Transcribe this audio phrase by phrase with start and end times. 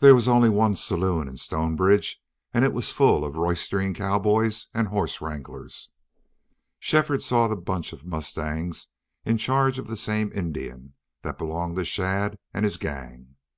[0.00, 2.20] There was only one saloon in Stonebridge,
[2.52, 5.88] and it was full of roystering cowboys and horse wranglers.
[6.78, 8.88] Shefford saw the bunch of mustangs,
[9.24, 10.92] in charge of the same Indian,
[11.22, 13.36] that belonged to Shadd and his gang.